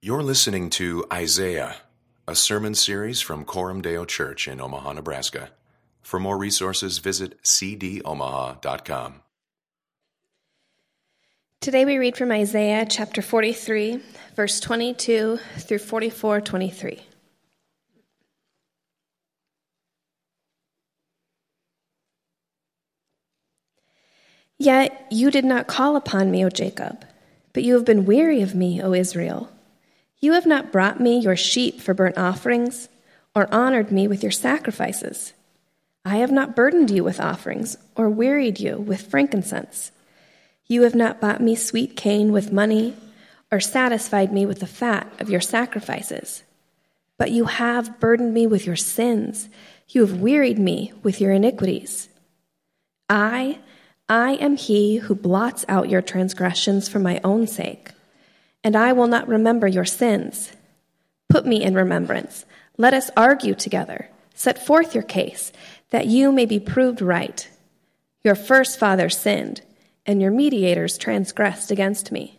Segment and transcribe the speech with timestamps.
[0.00, 1.74] You're listening to Isaiah,
[2.28, 5.50] a sermon series from Coram Deo Church in Omaha, Nebraska.
[6.02, 9.22] For more resources, visit cdomaha.com.
[11.60, 14.00] Today we read from Isaiah chapter 43,
[14.36, 17.00] verse 22 through 44 23.
[24.58, 27.04] Yet you did not call upon me, O Jacob,
[27.52, 29.50] but you have been weary of me, O Israel.
[30.20, 32.88] You have not brought me your sheep for burnt offerings,
[33.36, 35.32] or honored me with your sacrifices.
[36.04, 39.92] I have not burdened you with offerings, or wearied you with frankincense.
[40.66, 42.96] You have not bought me sweet cane with money,
[43.52, 46.42] or satisfied me with the fat of your sacrifices.
[47.16, 49.48] But you have burdened me with your sins.
[49.88, 52.08] You have wearied me with your iniquities.
[53.08, 53.60] I,
[54.08, 57.92] I am he who blots out your transgressions for my own sake
[58.62, 60.52] and I will not remember your sins.
[61.28, 62.44] Put me in remembrance.
[62.76, 64.08] Let us argue together.
[64.34, 65.52] Set forth your case,
[65.90, 67.48] that you may be proved right.
[68.22, 69.62] Your first father sinned,
[70.06, 72.38] and your mediators transgressed against me.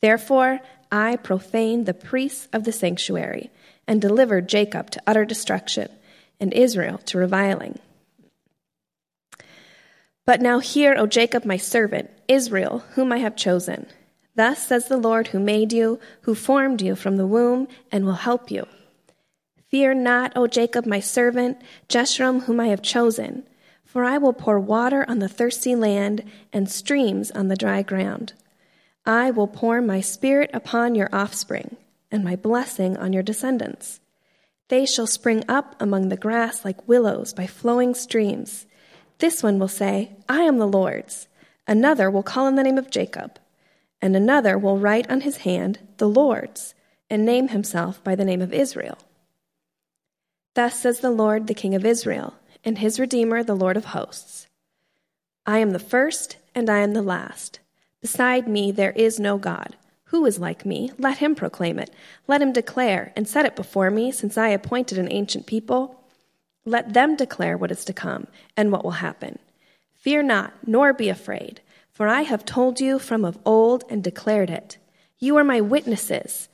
[0.00, 0.60] Therefore,
[0.90, 3.50] I profaned the priests of the sanctuary,
[3.86, 5.88] and delivered Jacob to utter destruction,
[6.40, 7.78] and Israel to reviling.
[10.24, 13.86] But now hear, O Jacob, my servant, Israel, whom I have chosen.
[14.38, 18.12] Thus says the Lord who made you, who formed you from the womb, and will
[18.12, 18.68] help you.
[19.66, 23.42] Fear not, O Jacob, my servant, Jeshurun, whom I have chosen,
[23.84, 26.22] for I will pour water on the thirsty land
[26.52, 28.34] and streams on the dry ground.
[29.04, 31.76] I will pour my spirit upon your offspring,
[32.12, 33.98] and my blessing on your descendants.
[34.68, 38.66] They shall spring up among the grass like willows by flowing streams.
[39.18, 41.26] This one will say, I am the Lord's.
[41.66, 43.40] Another will call on the name of Jacob
[44.00, 46.74] and another will write on his hand, the Lord's,
[47.10, 48.98] and name himself by the name of Israel.
[50.54, 54.46] Thus says the Lord, the King of Israel, and his Redeemer, the Lord of hosts
[55.46, 57.60] I am the first, and I am the last.
[58.02, 59.76] Beside me there is no God.
[60.04, 60.92] Who is like me?
[60.98, 61.90] Let him proclaim it.
[62.26, 66.02] Let him declare and set it before me, since I appointed an ancient people.
[66.64, 68.26] Let them declare what is to come
[68.56, 69.38] and what will happen.
[69.94, 71.62] Fear not, nor be afraid.
[71.98, 74.78] For I have told you from of old and declared it.
[75.18, 76.48] You are my witnesses.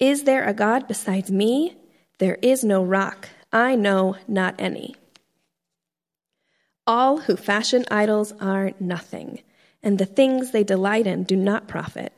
[0.00, 1.76] Is there a God besides me?
[2.18, 3.28] There is no rock.
[3.52, 4.96] I know not any.
[6.84, 9.44] All who fashion idols are nothing,
[9.84, 12.12] and the things they delight in do not profit.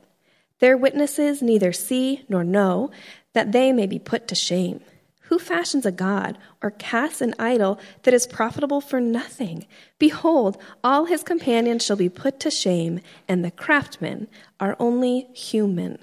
[0.60, 2.91] Their witnesses neither see nor know,
[3.34, 4.80] that they may be put to shame.
[5.30, 9.64] Who fashions a god or casts an idol that is profitable for nothing?
[9.96, 12.98] Behold, all his companions shall be put to shame,
[13.28, 14.26] and the craftsmen
[14.58, 16.00] are only human.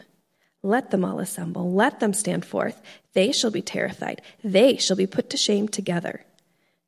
[0.64, 2.82] Let them all assemble, let them stand forth.
[3.12, 6.24] They shall be terrified, they shall be put to shame together.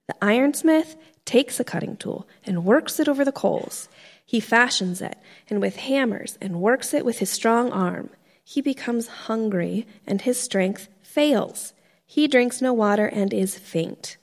[0.07, 0.95] The ironsmith
[1.25, 3.89] takes a cutting tool and works it over the coals.
[4.25, 5.17] He fashions it,
[5.50, 8.11] and with hammers, and works it with his strong arm.
[8.45, 11.73] He becomes hungry, and his strength fails.
[12.11, 14.17] He drinks no water and is faint.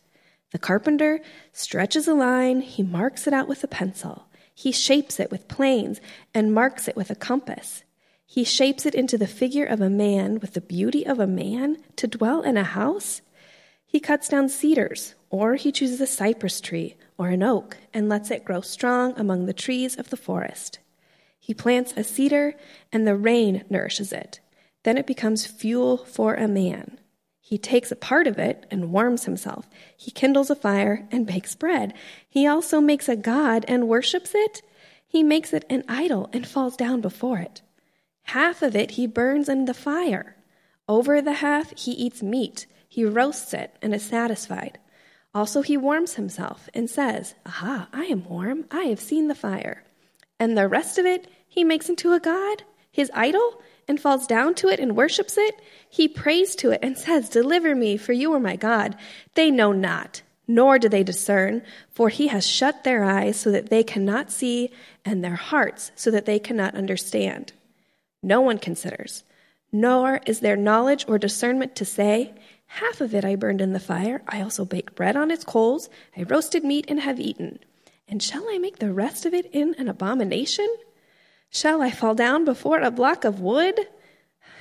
[0.50, 1.20] The carpenter
[1.52, 4.26] stretches a line, he marks it out with a pencil.
[4.52, 6.00] He shapes it with planes
[6.34, 7.84] and marks it with a compass.
[8.26, 11.76] He shapes it into the figure of a man with the beauty of a man
[11.94, 13.22] to dwell in a house.
[13.86, 18.32] He cuts down cedars, or he chooses a cypress tree or an oak and lets
[18.32, 20.80] it grow strong among the trees of the forest.
[21.38, 22.56] He plants a cedar,
[22.92, 24.41] and the rain nourishes it.
[24.82, 26.98] Then it becomes fuel for a man.
[27.47, 29.71] He takes a part of it and warms himself.
[29.97, 31.95] He kindles a fire and bakes bread.
[32.29, 34.62] He also makes a god and worships it.
[35.07, 37.62] He makes it an idol and falls down before it.
[38.25, 40.34] Half of it he burns in the fire.
[40.89, 42.67] Over the half he eats meat.
[42.89, 44.81] He roasts it and is satisfied.
[45.33, 48.65] Also he warms himself and says, Aha, I am warm.
[48.73, 49.84] I have seen the fire.
[50.41, 54.54] And the rest of it he makes into a god, his idol, and falls down
[54.56, 58.33] to it and worships it, he prays to it and says, Deliver me, for you
[58.34, 58.97] are my God.
[59.34, 63.71] They know not, nor do they discern, for he has shut their eyes so that
[63.71, 64.71] they cannot see,
[65.04, 67.53] and their hearts so that they cannot understand.
[68.22, 69.22] No one considers,
[69.71, 72.34] nor is there knowledge or discernment to say,
[72.66, 74.22] Half of it I burned in the fire.
[74.27, 75.89] I also baked bread on its coals.
[76.16, 77.60] I roasted meat and have eaten.
[78.09, 80.68] And shall I make the rest of it in an abomination?
[81.51, 83.78] Shall I fall down before a block of wood?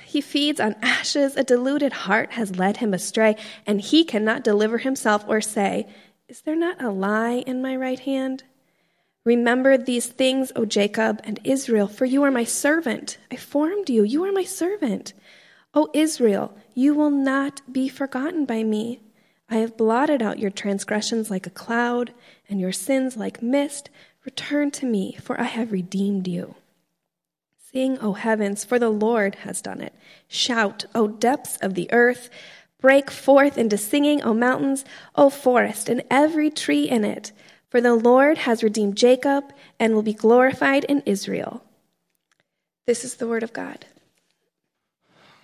[0.06, 1.36] He feeds on ashes.
[1.36, 3.36] A deluded heart has led him astray,
[3.66, 5.86] and he cannot deliver himself or say,
[6.28, 8.44] Is there not a lie in my right hand?
[9.24, 13.18] Remember these things, O Jacob and Israel, for you are my servant.
[13.30, 14.04] I formed you.
[14.04, 15.12] You are my servant.
[15.74, 19.00] O Israel, you will not be forgotten by me.
[19.50, 22.14] I have blotted out your transgressions like a cloud,
[22.48, 23.90] and your sins like mist.
[24.24, 26.54] Return to me, for I have redeemed you.
[27.76, 29.92] Sing, O heavens, for the Lord has done it.
[30.28, 32.30] Shout, O depths of the earth.
[32.80, 34.82] Break forth into singing, O mountains,
[35.14, 37.32] O forest, and every tree in it.
[37.68, 41.62] For the Lord has redeemed Jacob and will be glorified in Israel.
[42.86, 43.84] This is the word of God.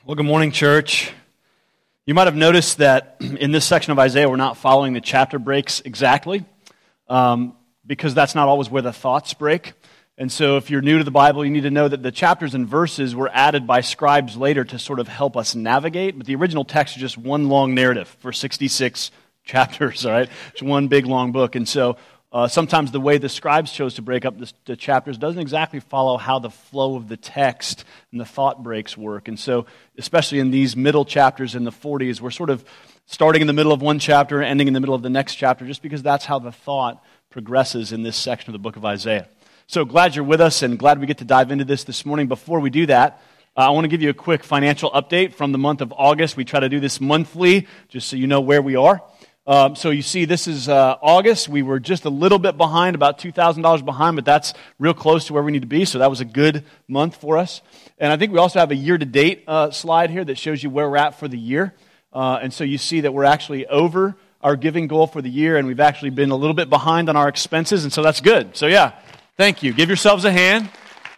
[0.06, 1.12] Well, good morning, church.
[2.06, 5.38] You might have noticed that in this section of Isaiah, we're not following the chapter
[5.38, 6.46] breaks exactly,
[7.08, 7.54] um,
[7.86, 9.74] because that's not always where the thoughts break.
[10.22, 12.54] And so, if you're new to the Bible, you need to know that the chapters
[12.54, 16.16] and verses were added by scribes later to sort of help us navigate.
[16.16, 19.10] But the original text is just one long narrative for 66
[19.44, 20.30] chapters, all right?
[20.52, 21.56] It's one big long book.
[21.56, 21.96] And so,
[22.32, 25.80] uh, sometimes the way the scribes chose to break up the, the, chapters doesn't exactly
[25.80, 29.26] follow how the flow of the text and the thought breaks work.
[29.26, 29.66] And so,
[29.98, 32.64] especially in these middle chapters in the 40s, we're sort of
[33.06, 35.66] starting in the middle of one chapter, ending in the middle of the next chapter,
[35.66, 39.26] just because that's how the thought progresses in this section of the book of Isaiah.
[39.68, 42.26] So glad you're with us and glad we get to dive into this this morning.
[42.26, 43.22] Before we do that,
[43.56, 46.36] uh, I want to give you a quick financial update from the month of August.
[46.36, 49.02] We try to do this monthly, just so you know where we are.
[49.46, 51.48] Um, so you see, this is uh, August.
[51.48, 55.32] We were just a little bit behind, about $2,000 behind, but that's real close to
[55.32, 55.84] where we need to be.
[55.84, 57.62] So that was a good month for us.
[57.98, 60.62] And I think we also have a year to date uh, slide here that shows
[60.62, 61.72] you where we're at for the year.
[62.12, 65.56] Uh, and so you see that we're actually over our giving goal for the year,
[65.56, 67.84] and we've actually been a little bit behind on our expenses.
[67.84, 68.56] And so that's good.
[68.56, 68.98] So, yeah,
[69.36, 69.72] thank you.
[69.72, 70.70] Give yourselves a hand.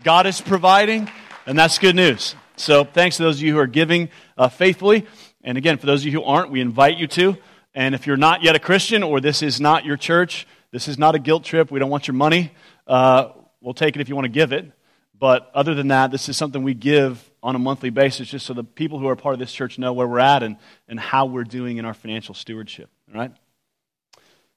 [0.03, 1.11] God is providing,
[1.47, 2.35] and that's good news.
[2.57, 5.07] So, thanks to those of you who are giving uh, faithfully.
[5.43, 7.37] And again, for those of you who aren't, we invite you to.
[7.75, 10.99] And if you're not yet a Christian or this is not your church, this is
[10.99, 11.71] not a guilt trip.
[11.71, 12.53] We don't want your money.
[12.87, 13.31] Uh,
[13.61, 14.71] we'll take it if you want to give it.
[15.19, 18.55] But other than that, this is something we give on a monthly basis just so
[18.55, 20.57] the people who are part of this church know where we're at and,
[20.89, 22.91] and how we're doing in our financial stewardship.
[23.09, 23.33] All right?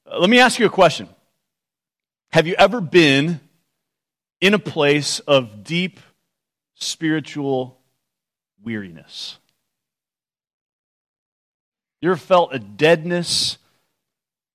[0.10, 1.10] Uh, let me ask you a question
[2.32, 3.40] Have you ever been
[4.40, 6.00] in a place of deep
[6.76, 7.80] spiritual
[8.64, 9.38] weariness?
[12.02, 13.58] You ever felt a deadness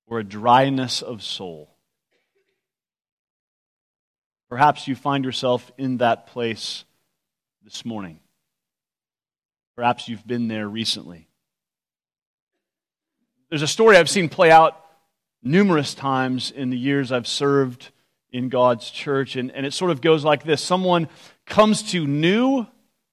[0.07, 1.69] or a dryness of soul?
[4.49, 6.85] Perhaps you find yourself in that place
[7.63, 8.19] this morning.
[9.75, 11.27] Perhaps you've been there recently.
[13.49, 14.79] There's a story I've seen play out
[15.41, 17.89] numerous times in the years I've served
[18.33, 21.07] in God's church, and, and it sort of goes like this Someone
[21.45, 22.65] comes to new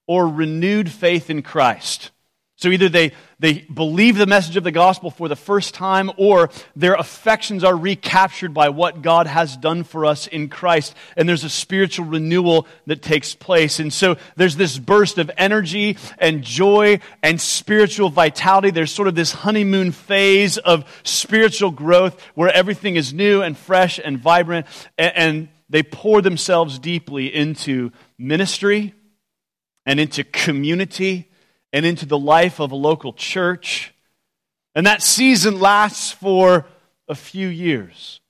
[0.07, 2.11] or renewed faith in Christ.
[2.61, 6.51] So either they, they believe the message of the gospel for the first time, or
[6.75, 11.43] their affections are recaptured by what God has done for us in Christ, and there's
[11.43, 13.79] a spiritual renewal that takes place.
[13.79, 18.69] And so there's this burst of energy and joy and spiritual vitality.
[18.69, 23.99] There's sort of this honeymoon phase of spiritual growth where everything is new and fresh
[24.03, 24.67] and vibrant,
[24.99, 28.93] and, and they pour themselves deeply into ministry
[29.83, 31.30] and into community
[31.73, 33.93] and into the life of a local church.
[34.75, 36.65] And that season lasts for
[37.07, 38.21] a few years.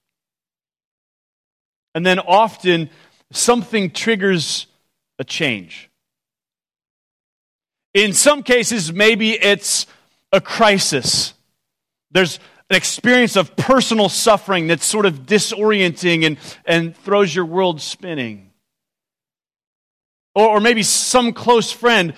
[1.94, 2.90] And then often
[3.32, 4.68] something triggers
[5.20, 5.90] a change.
[7.94, 9.86] In some cases, maybe it's
[10.32, 11.34] a crisis.
[12.12, 17.82] There's an experience of personal suffering that's sort of disorienting and, and throws your world
[17.82, 18.52] spinning.
[20.34, 22.14] Or, or maybe some close friend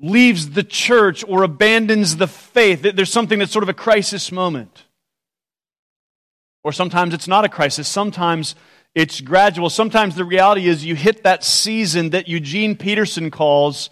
[0.00, 2.82] leaves the church or abandons the faith.
[2.82, 4.84] There's something that's sort of a crisis moment.
[6.64, 7.86] Or sometimes it's not a crisis.
[7.86, 8.54] Sometimes
[8.94, 9.70] it's gradual.
[9.70, 13.90] Sometimes the reality is you hit that season that Eugene Peterson calls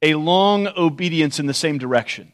[0.00, 2.32] a long obedience in the same direction.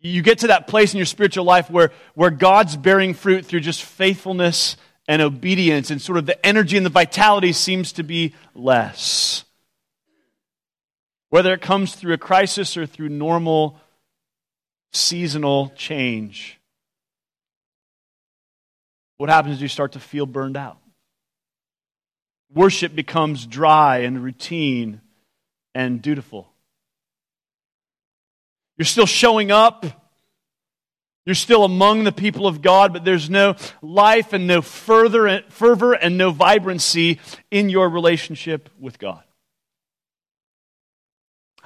[0.00, 3.60] You get to that place in your spiritual life where, where God's bearing fruit through
[3.60, 4.76] just faithfulness
[5.08, 9.42] and obedience, and sort of the energy and the vitality seems to be less.
[11.30, 13.78] Whether it comes through a crisis or through normal
[14.92, 16.58] seasonal change,
[19.18, 20.78] what happens is you start to feel burned out.
[22.52, 25.02] Worship becomes dry and routine
[25.74, 26.50] and dutiful.
[28.78, 29.84] You're still showing up.
[31.26, 35.92] You're still among the people of God, but there's no life and no further fervor
[35.92, 37.20] and no vibrancy
[37.50, 39.22] in your relationship with God.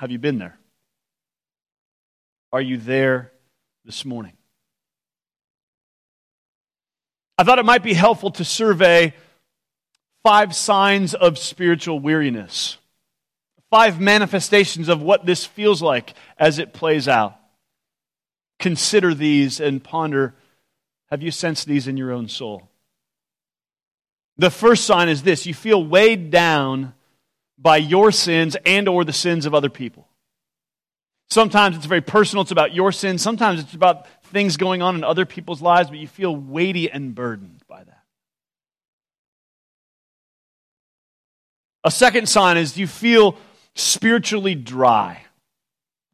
[0.02, 0.59] Have you been there?
[2.52, 3.30] Are you there
[3.85, 4.32] this morning?
[7.38, 9.14] I thought it might be helpful to survey
[10.25, 12.78] five signs of spiritual weariness.
[13.71, 17.37] five manifestations of what this feels like as it plays out.
[18.59, 20.35] Consider these and ponder
[21.11, 22.68] have you sensed these in your own soul?
[24.37, 26.92] The first sign is this you feel weighed down
[27.62, 30.09] by your sins and or the sins of other people.
[31.31, 33.23] Sometimes it's very personal, it's about your sins.
[33.23, 37.14] Sometimes it's about things going on in other people's lives, but you feel weighty and
[37.14, 38.02] burdened by that.
[41.85, 43.37] A second sign is you feel
[43.75, 45.25] spiritually dry,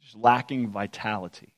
[0.00, 1.52] just lacking vitality.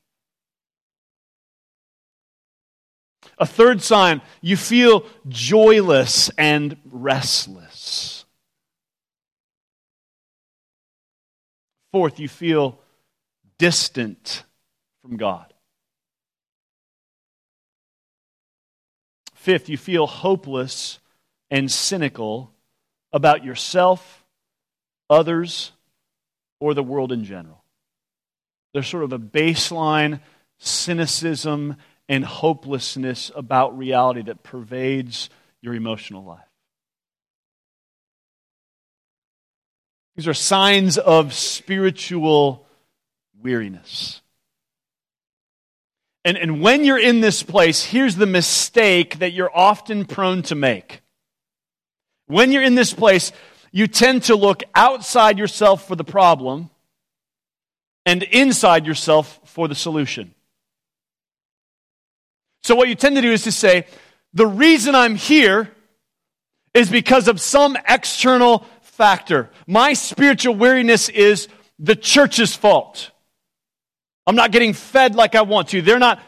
[3.37, 8.20] A third sign, you feel joyless and restless.
[11.91, 12.79] Fourth, you feel
[13.57, 14.43] distant
[15.01, 15.53] from God.
[19.33, 20.99] Fifth, you feel hopeless
[21.49, 22.53] and cynical
[23.11, 24.23] about yourself,
[25.09, 25.71] others,
[26.59, 27.63] or the world in general.
[28.73, 30.21] There's sort of a baseline
[30.59, 31.75] cynicism
[32.07, 35.29] and hopelessness about reality that pervades
[35.61, 36.50] your emotional life.
[40.15, 42.65] These are signs of spiritual
[43.41, 44.21] weariness.
[46.23, 50.55] And, and when you're in this place, here's the mistake that you're often prone to
[50.55, 51.01] make.
[52.27, 53.31] When you're in this place,
[53.71, 56.69] you tend to look outside yourself for the problem
[58.05, 60.33] and inside yourself for the solution.
[62.63, 63.87] So, what you tend to do is to say,
[64.33, 65.71] the reason I'm here
[66.73, 68.65] is because of some external
[69.01, 69.49] factor.
[69.65, 71.47] My spiritual weariness is
[71.79, 73.09] the church's fault.
[74.27, 75.81] I'm not getting fed like I want to.
[75.81, 76.21] They're not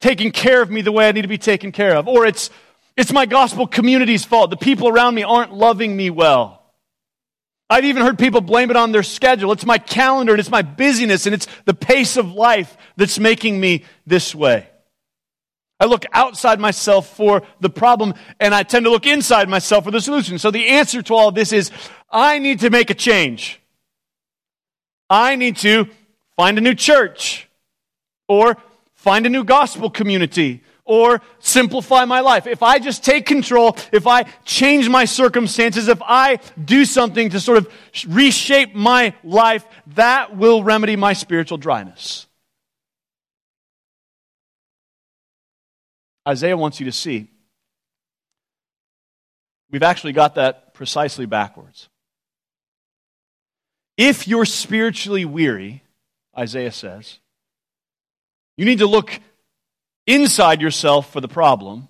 [0.00, 2.06] taking care of me the way I need to be taken care of.
[2.06, 2.50] Or it's,
[2.96, 4.50] it's my gospel community's fault.
[4.50, 6.62] The people around me aren't loving me well.
[7.68, 9.50] I've even heard people blame it on their schedule.
[9.50, 13.58] It's my calendar and it's my busyness and it's the pace of life that's making
[13.58, 14.68] me this way.
[15.80, 19.90] I look outside myself for the problem and I tend to look inside myself for
[19.90, 20.38] the solution.
[20.38, 21.70] So the answer to all this is
[22.10, 23.60] I need to make a change.
[25.10, 25.88] I need to
[26.36, 27.48] find a new church
[28.28, 28.56] or
[28.94, 32.46] find a new gospel community or simplify my life.
[32.46, 37.40] If I just take control, if I change my circumstances, if I do something to
[37.40, 37.68] sort of
[38.06, 39.64] reshape my life,
[39.94, 42.26] that will remedy my spiritual dryness.
[46.26, 47.30] Isaiah wants you to see
[49.70, 51.88] we've actually got that precisely backwards.
[53.96, 55.82] If you're spiritually weary,
[56.36, 57.18] Isaiah says.
[58.56, 59.20] You need to look
[60.06, 61.88] inside yourself for the problem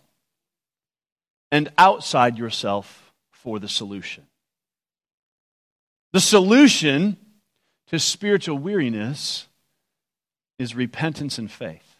[1.50, 4.26] and outside yourself for the solution.
[6.12, 7.16] The solution
[7.88, 9.46] to spiritual weariness
[10.58, 11.93] is repentance and faith.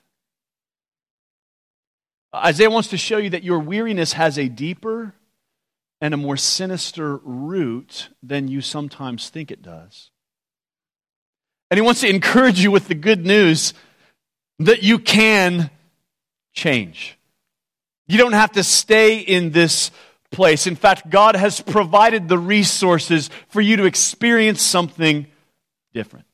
[2.34, 5.14] Isaiah wants to show you that your weariness has a deeper
[6.00, 10.10] and a more sinister root than you sometimes think it does.
[11.70, 13.74] And he wants to encourage you with the good news
[14.58, 15.70] that you can
[16.52, 17.18] change.
[18.06, 19.90] You don't have to stay in this
[20.30, 20.66] place.
[20.66, 25.26] In fact, God has provided the resources for you to experience something
[25.92, 26.26] different.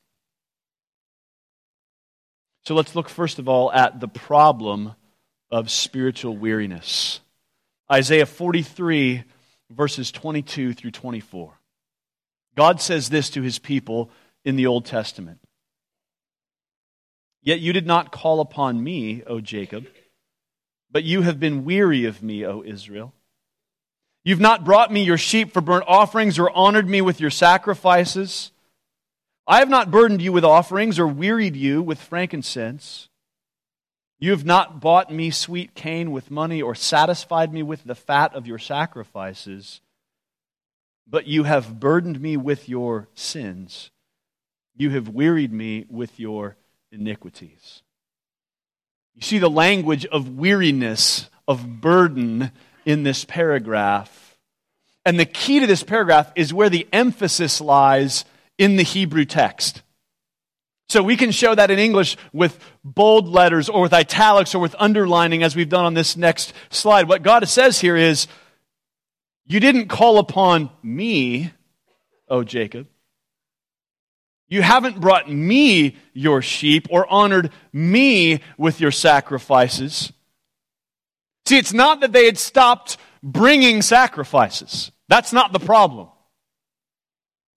[2.64, 4.94] So let's look first of all at the problem
[5.50, 7.20] of spiritual weariness.
[7.90, 9.24] Isaiah 43,
[9.70, 11.52] verses 22 through 24.
[12.56, 14.10] God says this to his people
[14.44, 15.38] in the Old Testament.
[17.42, 19.86] Yet you did not call upon me, O Jacob,
[20.90, 23.14] but you have been weary of me, O Israel.
[24.24, 28.52] You've not brought me your sheep for burnt offerings or honored me with your sacrifices.
[29.46, 33.08] I have not burdened you with offerings or wearied you with frankincense.
[34.20, 38.34] You have not bought me sweet cane with money or satisfied me with the fat
[38.34, 39.80] of your sacrifices,
[41.08, 43.90] but you have burdened me with your sins
[44.80, 46.56] you have wearied me with your
[46.90, 47.82] iniquities.
[49.14, 52.50] You see the language of weariness, of burden
[52.86, 54.38] in this paragraph.
[55.04, 58.24] And the key to this paragraph is where the emphasis lies
[58.56, 59.82] in the Hebrew text.
[60.90, 64.74] So we can show that in English with bold letters or with italics or with
[64.76, 67.06] underlining as we've done on this next slide.
[67.06, 68.26] What God says here is,
[69.46, 71.52] You didn't call upon me,
[72.28, 72.88] O Jacob.
[74.48, 80.12] You haven't brought me your sheep or honored me with your sacrifices.
[81.46, 84.90] See, it's not that they had stopped bringing sacrifices.
[85.08, 86.08] That's not the problem.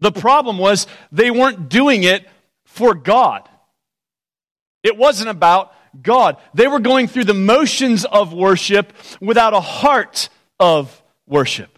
[0.02, 2.28] The problem was they weren't doing it
[2.74, 3.48] for God.
[4.82, 6.38] It wasn't about God.
[6.56, 11.78] They were going through the motions of worship without a heart of worship.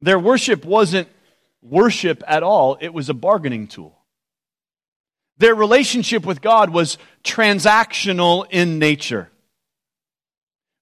[0.00, 1.08] Their worship wasn't
[1.60, 3.98] worship at all, it was a bargaining tool.
[5.36, 9.30] Their relationship with God was transactional in nature.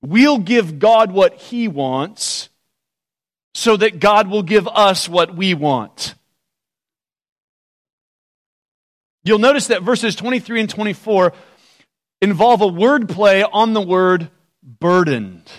[0.02, 2.48] We'll give God what He wants
[3.54, 6.14] so that God will give us what we want.
[9.24, 11.32] You'll notice that verses 23 and 24
[12.22, 14.30] involve a word play on the word
[14.62, 15.50] burdened.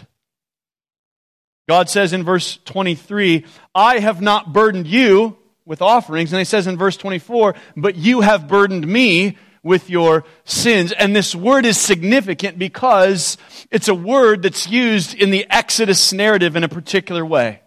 [1.68, 6.34] God says in verse 23, I have not burdened you with offerings.
[6.34, 10.92] And he says in verse 24, but you have burdened me with your sins.
[10.92, 13.38] And this word is significant because
[13.70, 17.62] it's a word that's used in the Exodus narrative in a particular way.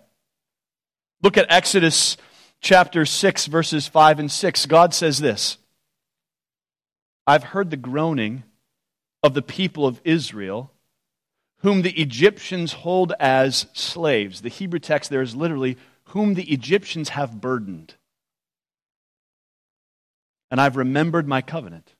[1.22, 2.16] Look at Exodus
[2.60, 4.66] chapter 6, verses 5 and 6.
[4.66, 5.56] God says this
[7.26, 8.44] I've heard the groaning
[9.22, 10.70] of the people of Israel,
[11.58, 14.42] whom the Egyptians hold as slaves.
[14.42, 15.78] The Hebrew text there is literally,
[16.08, 17.94] whom the Egyptians have burdened.
[20.50, 21.94] And I've remembered my covenant.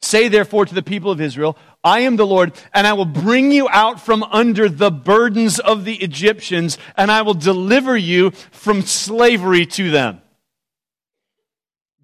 [0.00, 3.52] Say therefore to the people of Israel, I am the Lord, and I will bring
[3.52, 8.82] you out from under the burdens of the Egyptians, and I will deliver you from
[8.82, 10.20] slavery to them.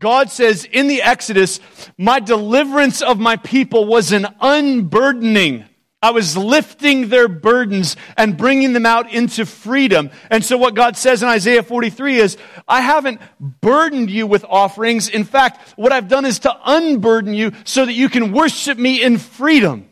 [0.00, 1.60] God says in the Exodus,
[1.96, 5.66] my deliverance of my people was an unburdening.
[6.02, 10.10] I was lifting their burdens and bringing them out into freedom.
[10.30, 15.10] And so what God says in Isaiah 43 is, I haven't burdened you with offerings.
[15.10, 19.02] In fact, what I've done is to unburden you so that you can worship me
[19.02, 19.86] in freedom.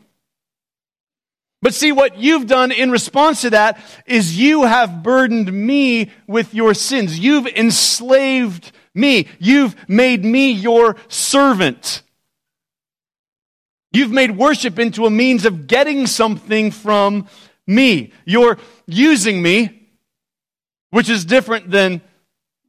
[1.61, 6.55] But see, what you've done in response to that is you have burdened me with
[6.55, 7.19] your sins.
[7.19, 9.27] You've enslaved me.
[9.39, 12.03] You've made me your servant.
[13.91, 17.27] You've made worship into a means of getting something from
[17.65, 18.13] me.
[18.25, 19.87] You're using me,
[20.91, 22.01] which is different than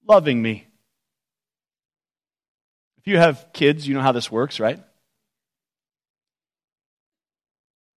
[0.07, 0.66] loving me.
[2.99, 4.81] If you have kids, you know how this works, right?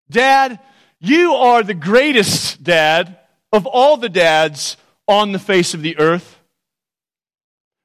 [0.09, 0.59] Dad,
[0.99, 3.19] you are the greatest dad
[3.51, 6.32] of all the dads on the face of the earth.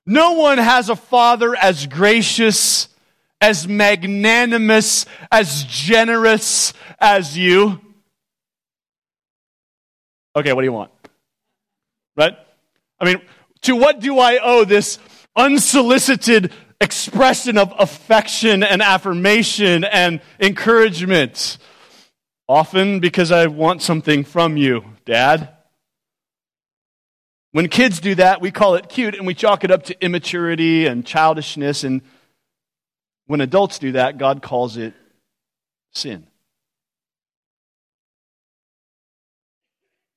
[0.08, 2.88] No one has a father as gracious,
[3.42, 7.78] as magnanimous, as generous as you.
[10.34, 10.90] Okay, what do you want?
[12.16, 12.32] Right?
[12.98, 13.20] I mean,
[13.62, 14.98] to what do I owe this
[15.36, 21.58] unsolicited expression of affection and affirmation and encouragement?
[22.48, 25.57] Often because I want something from you, Dad.
[27.52, 30.86] When kids do that, we call it cute and we chalk it up to immaturity
[30.86, 31.82] and childishness.
[31.82, 32.02] And
[33.26, 34.94] when adults do that, God calls it
[35.92, 36.26] sin.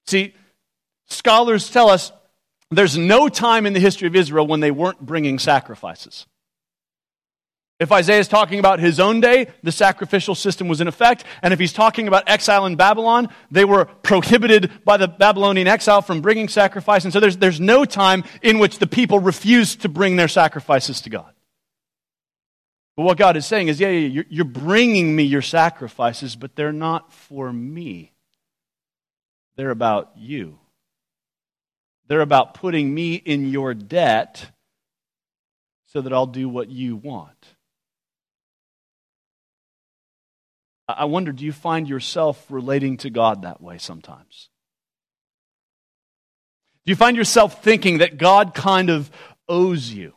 [0.07, 0.33] See,
[1.07, 2.11] scholars tell us
[2.69, 6.25] there's no time in the history of Israel when they weren't bringing sacrifices.
[7.81, 11.23] If Isaiah is talking about his own day, the sacrificial system was in effect.
[11.41, 16.03] And if he's talking about exile in Babylon, they were prohibited by the Babylonian exile
[16.03, 17.05] from bringing sacrifice.
[17.05, 21.01] And so there's, there's no time in which the people refused to bring their sacrifices
[21.01, 21.33] to God.
[22.95, 26.55] But what God is saying is, yeah, yeah you're, you're bringing me your sacrifices, but
[26.55, 28.13] they're not for me.
[29.55, 30.59] They're about you.
[32.05, 34.51] They're about putting me in your debt
[35.87, 37.55] so that I'll do what you want.
[40.87, 44.49] I wonder, do you find yourself relating to God that way sometimes?
[46.85, 49.11] Do you find yourself thinking that God kind of
[49.47, 50.13] owes you?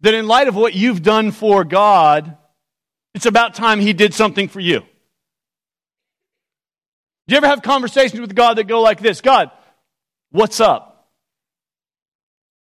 [0.00, 2.36] That in light of what you've done for God,
[3.14, 4.80] it's about time He did something for you.
[7.26, 9.50] Do you ever have conversations with God that go like this God,
[10.30, 11.08] what's up?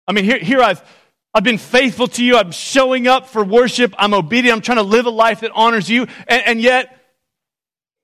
[0.07, 0.83] I mean, here, here I've
[1.35, 2.37] I've been faithful to you.
[2.37, 3.93] I'm showing up for worship.
[3.99, 4.57] I'm obedient.
[4.57, 6.07] I'm trying to live a life that honors you.
[6.29, 6.97] And, and yet,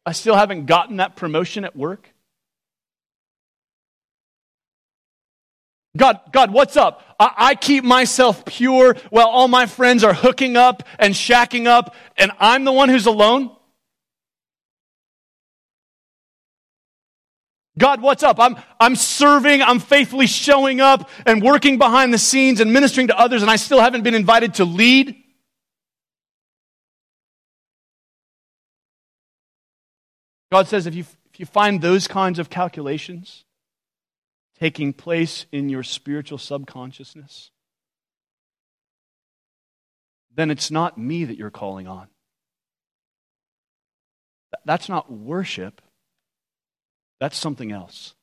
[0.04, 2.12] I still haven't gotten that promotion at work.
[5.96, 7.02] God, God, what's up?
[7.18, 11.94] I, I, keep myself pure while all my friends are hooking up and shacking up,
[12.16, 13.50] and I'm the one who's alone?
[17.80, 18.38] God, what's up?
[18.38, 23.18] I'm, I'm serving, I'm faithfully showing up and working behind the scenes and ministering to
[23.18, 25.16] others, and I still haven't been invited to lead.
[30.52, 33.44] God says if you, if you find those kinds of calculations,
[34.58, 37.50] taking place in your spiritual subconsciousness,
[40.34, 42.08] then it's not me that you're calling on.
[44.66, 45.80] That's not worship,
[47.20, 48.14] that's something else.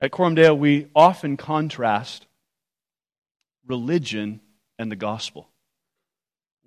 [0.00, 2.26] At Coram Deo, we often contrast
[3.66, 4.40] religion
[4.78, 5.48] and the gospel,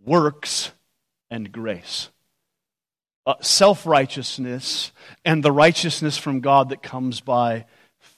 [0.04, 0.72] works
[1.30, 2.10] and grace,
[3.26, 4.92] uh, self righteousness
[5.24, 7.66] and the righteousness from God that comes by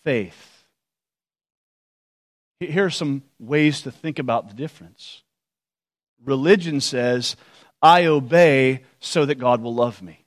[0.03, 0.65] faith.
[2.59, 5.21] Here are some ways to think about the difference.
[6.23, 7.35] Religion says,
[7.81, 10.25] I obey so that God will love me.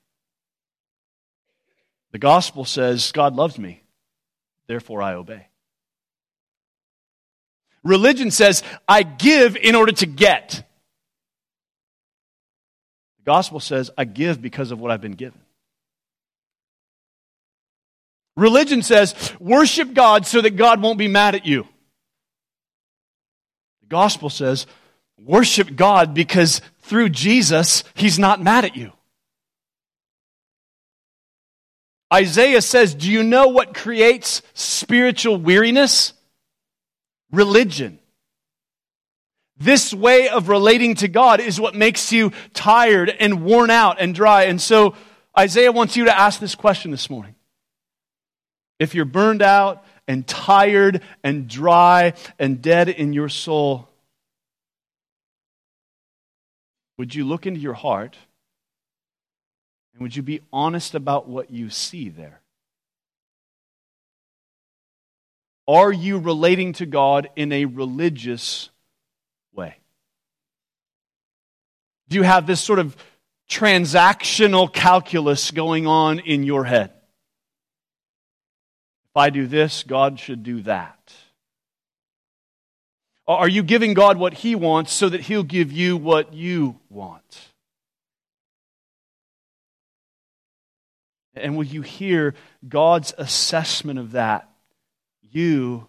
[2.11, 3.81] The gospel says, God loves me,
[4.67, 5.47] therefore I obey.
[7.83, 10.63] Religion says, I give in order to get.
[13.17, 15.39] The gospel says, I give because of what I've been given.
[18.35, 21.67] Religion says, worship God so that God won't be mad at you.
[23.81, 24.67] The gospel says,
[25.17, 28.91] worship God because through Jesus, He's not mad at you.
[32.13, 36.13] Isaiah says, Do you know what creates spiritual weariness?
[37.31, 37.99] Religion.
[39.57, 44.13] This way of relating to God is what makes you tired and worn out and
[44.13, 44.43] dry.
[44.43, 44.95] And so
[45.37, 47.35] Isaiah wants you to ask this question this morning.
[48.79, 53.89] If you're burned out and tired and dry and dead in your soul,
[56.97, 58.17] would you look into your heart
[59.93, 62.41] and would you be honest about what you see there?
[65.67, 68.69] Are you relating to God in a religious
[69.53, 69.77] way?
[72.07, 72.95] Do you have this sort of
[73.49, 76.91] transactional calculus going on in your head?
[79.09, 80.96] If I do this, God should do that.
[83.27, 87.49] Are you giving God what He wants so that He'll give you what you want?
[91.35, 92.33] And will you hear
[92.67, 94.49] God's assessment of that?
[95.21, 95.87] You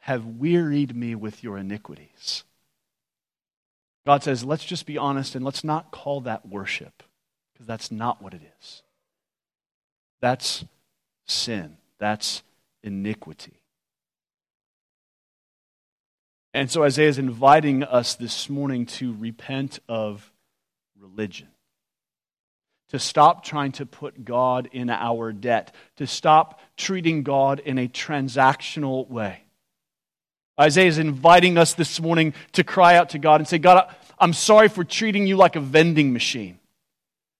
[0.00, 2.42] have wearied me with your iniquities.
[4.04, 7.04] God says, let's just be honest and let's not call that worship,
[7.52, 8.82] because that's not what it is.
[10.20, 10.64] That's
[11.26, 12.42] sin, that's
[12.82, 13.61] iniquity.
[16.54, 20.30] And so Isaiah is inviting us this morning to repent of
[20.98, 21.48] religion,
[22.90, 27.88] to stop trying to put God in our debt, to stop treating God in a
[27.88, 29.44] transactional way.
[30.60, 34.34] Isaiah is inviting us this morning to cry out to God and say, God, I'm
[34.34, 36.58] sorry for treating you like a vending machine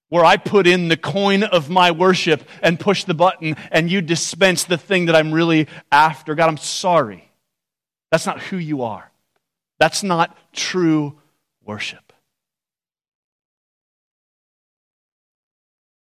[0.09, 4.01] where I put in the coin of my worship and push the button and you
[4.01, 6.35] dispense the thing that I'm really after.
[6.35, 7.32] God, I'm sorry.
[8.12, 9.11] That's not who you are.
[9.81, 11.18] That's not true
[11.64, 12.12] worship.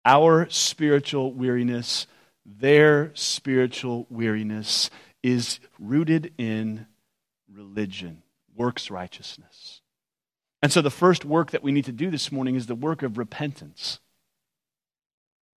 [0.04, 2.06] Our spiritual weariness,
[2.44, 4.90] their spiritual weariness,
[5.22, 6.86] is rooted in
[7.50, 8.22] religion,
[8.54, 9.80] works righteousness.
[10.60, 13.02] And so the first work that we need to do this morning is the work
[13.02, 14.00] of repentance.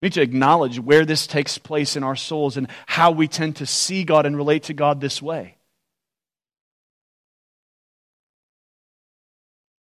[0.01, 3.57] We need to acknowledge where this takes place in our souls and how we tend
[3.57, 5.54] to see God and relate to God this way.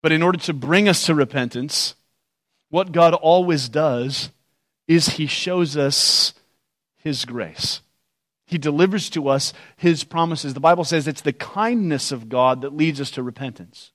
[0.03, 1.95] But in order to bring us to repentance,
[2.71, 4.31] what God always does
[4.87, 6.35] is He shows us
[6.99, 7.81] His grace.
[8.47, 10.55] He delivers to us His promises.
[10.55, 13.93] The Bible says it's the kindness of God that leads us to repentance.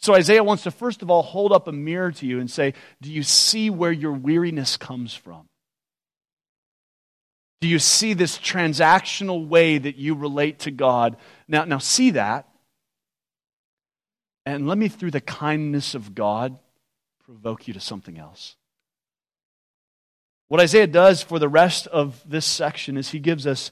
[0.00, 2.74] So Isaiah wants to first of all hold up a mirror to you and say,
[3.00, 5.48] Do you see where your weariness comes from?
[7.60, 11.16] Do you see this transactional way that you relate to God?
[11.48, 12.47] Now, now see that
[14.54, 16.58] and let me, through the kindness of God,
[17.24, 18.56] provoke you to something else.
[20.48, 23.70] What Isaiah does for the rest of this section is he gives us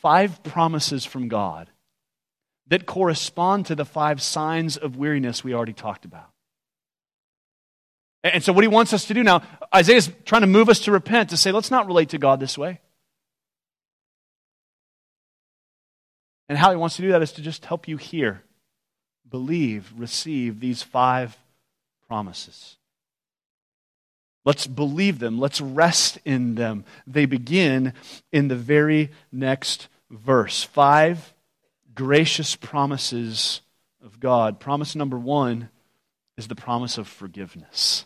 [0.00, 1.68] five promises from God
[2.68, 6.30] that correspond to the five signs of weariness we already talked about.
[8.22, 9.42] And so, what he wants us to do now,
[9.74, 12.40] Isaiah is trying to move us to repent, to say, let's not relate to God
[12.40, 12.80] this way.
[16.48, 18.42] And how he wants to do that is to just help you hear
[19.30, 21.36] believe, receive these five
[22.08, 22.76] promises.
[24.44, 25.38] Let's believe them.
[25.38, 26.84] Let's rest in them.
[27.06, 27.94] They begin
[28.30, 30.62] in the very next verse.
[30.62, 31.34] Five
[31.94, 33.62] gracious promises
[34.04, 34.60] of God.
[34.60, 35.70] Promise number one
[36.36, 38.04] is the promise of forgiveness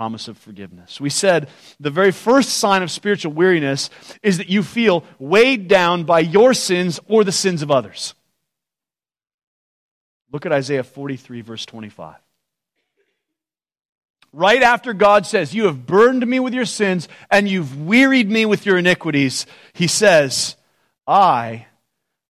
[0.00, 0.98] promise of forgiveness.
[0.98, 3.90] We said the very first sign of spiritual weariness
[4.22, 8.14] is that you feel weighed down by your sins or the sins of others.
[10.32, 12.16] Look at Isaiah 43, verse 25.
[14.32, 18.46] Right after God says, You have burned me with your sins and you've wearied me
[18.46, 20.56] with your iniquities, he says,
[21.06, 21.66] I,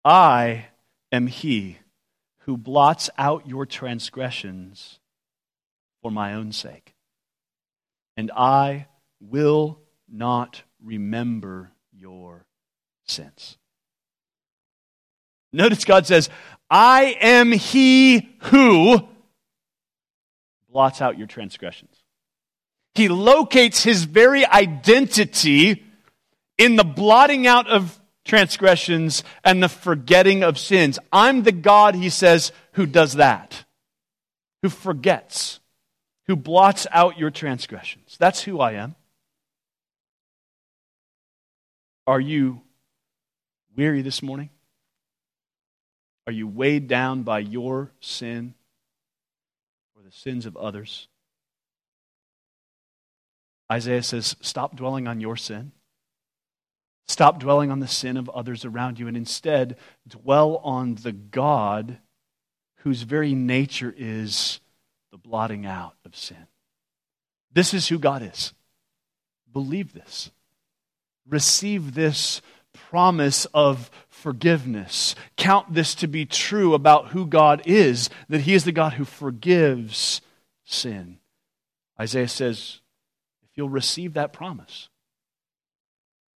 [0.04, 0.66] I
[1.10, 1.78] am he
[2.40, 5.00] who blots out your transgressions
[6.00, 6.94] for my own sake
[8.18, 8.88] and I
[9.20, 12.46] will not remember your
[13.04, 13.56] sins.
[15.52, 16.28] Notice God says,
[16.70, 19.08] I am he who
[20.70, 21.96] blots out your transgressions.
[22.94, 25.84] He locates his very identity
[26.58, 30.98] in the blotting out of transgressions and the forgetting of sins.
[31.12, 33.64] I'm the God, he says, who does that,
[34.62, 35.60] who forgets
[36.28, 38.16] who blots out your transgressions.
[38.18, 38.94] That's who I am.
[42.06, 42.60] Are you
[43.74, 44.50] weary this morning?
[46.28, 48.52] Are you weighed down by your sin
[49.96, 51.08] or the sins of others?
[53.72, 55.72] Isaiah says, Stop dwelling on your sin.
[57.06, 61.96] Stop dwelling on the sin of others around you and instead dwell on the God
[62.80, 64.60] whose very nature is
[65.10, 66.46] the blotting out of sin.
[67.50, 68.52] This is who God is.
[69.50, 70.30] Believe this.
[71.26, 72.42] Receive this
[72.90, 75.14] promise of forgiveness.
[75.36, 79.04] Count this to be true about who God is, that He is the God who
[79.04, 80.20] forgives
[80.64, 81.18] sin.
[82.00, 82.80] Isaiah says,
[83.42, 84.88] if you'll receive that promise,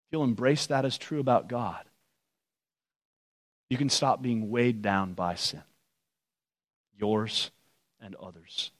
[0.07, 1.83] if you'll embrace that as true about God,
[3.69, 5.61] you can stop being weighed down by sin.
[6.97, 7.51] Yours
[8.01, 8.71] and others.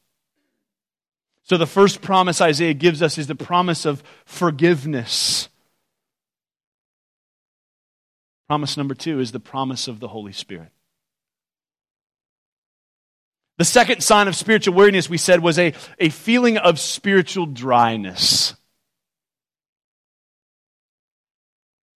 [1.43, 5.49] So, the first promise Isaiah gives us is the promise of forgiveness.
[8.49, 10.71] Promise number two is the promise of the Holy Spirit.
[13.59, 18.55] The second sign of spiritual weariness, we said, was a, a feeling of spiritual dryness.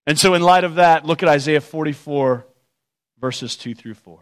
[0.06, 2.46] And so, in light of that, look at Isaiah 44,
[3.20, 4.20] verses 2 through 4.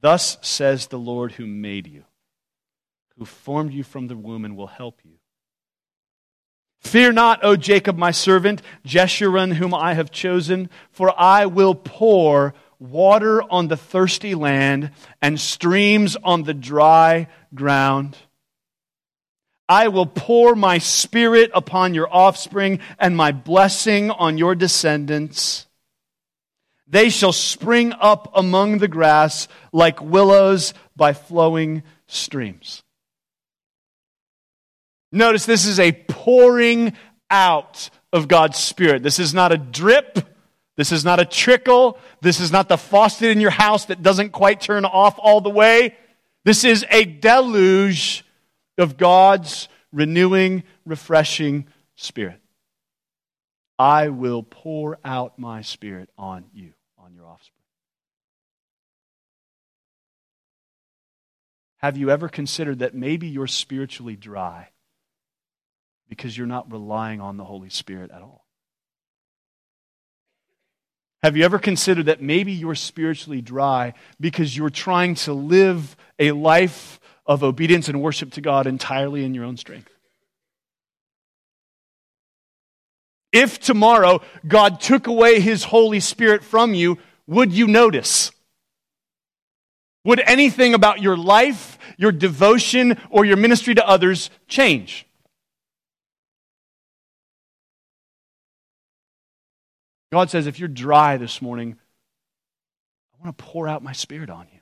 [0.00, 2.02] Thus says the Lord who made you,
[3.16, 5.19] who formed you from the womb and will help you.
[6.80, 12.54] Fear not, O Jacob, my servant, Jeshurun, whom I have chosen, for I will pour
[12.78, 14.90] water on the thirsty land
[15.20, 18.16] and streams on the dry ground.
[19.68, 25.66] I will pour my spirit upon your offspring and my blessing on your descendants.
[26.88, 32.82] They shall spring up among the grass like willows by flowing streams.
[35.12, 36.94] Notice this is a pouring
[37.30, 39.02] out of God's Spirit.
[39.02, 40.18] This is not a drip.
[40.76, 41.98] This is not a trickle.
[42.20, 45.50] This is not the faucet in your house that doesn't quite turn off all the
[45.50, 45.96] way.
[46.44, 48.24] This is a deluge
[48.78, 52.40] of God's renewing, refreshing Spirit.
[53.78, 57.56] I will pour out my Spirit on you on your offspring.
[61.78, 64.68] Have you ever considered that maybe you're spiritually dry
[66.10, 68.44] because you're not relying on the Holy Spirit at all?
[71.22, 76.32] Have you ever considered that maybe you're spiritually dry because you're trying to live a
[76.32, 79.90] life of obedience and worship to God entirely in your own strength?
[83.32, 88.32] If tomorrow God took away his Holy Spirit from you, would you notice?
[90.04, 95.06] Would anything about your life, your devotion, or your ministry to others change?
[100.12, 101.76] God says, if you're dry this morning,
[103.14, 104.58] I want to pour out my spirit on you.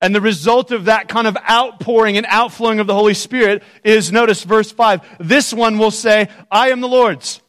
[0.00, 4.12] And the result of that kind of outpouring and outflowing of the Holy Spirit is,
[4.12, 7.40] notice verse 5, this one will say, I am the Lord's.